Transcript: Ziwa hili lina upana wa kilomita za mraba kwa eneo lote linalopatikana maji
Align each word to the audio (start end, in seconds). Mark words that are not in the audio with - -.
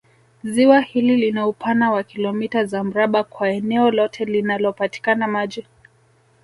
Ziwa 0.43 0.79
hili 0.81 1.15
lina 1.17 1.47
upana 1.47 1.91
wa 1.91 2.03
kilomita 2.03 2.65
za 2.65 2.83
mraba 2.83 3.23
kwa 3.23 3.49
eneo 3.49 3.91
lote 3.91 4.25
linalopatikana 4.25 5.27
maji 5.27 5.65